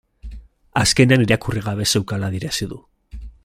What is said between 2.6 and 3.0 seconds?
du